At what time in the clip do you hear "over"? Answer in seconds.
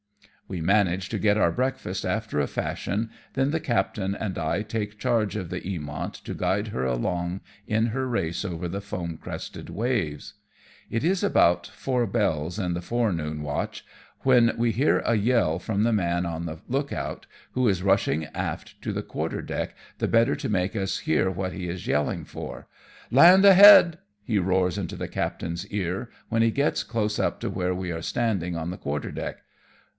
8.43-8.67